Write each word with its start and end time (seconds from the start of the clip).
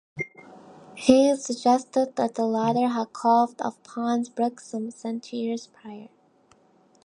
He 0.95 1.35
suggested 1.35 2.15
that 2.15 2.33
the 2.33 2.45
latter 2.45 2.87
had 2.87 3.13
calved 3.13 3.61
off 3.61 3.83
Pons-Brooks 3.83 4.65
some 4.65 4.89
centuries 4.89 5.67
prior. 5.67 6.09